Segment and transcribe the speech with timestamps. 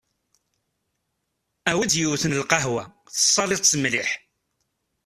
[1.69, 4.09] Awi-d yiwet n lqehwa tessaliḍ-tt mliḥ.